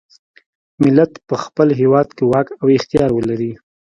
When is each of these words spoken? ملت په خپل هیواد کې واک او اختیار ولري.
ملت 0.83 1.11
په 1.27 1.35
خپل 1.43 1.67
هیواد 1.79 2.07
کې 2.15 2.23
واک 2.31 2.47
او 2.61 2.67
اختیار 2.77 3.09
ولري. 3.13 3.51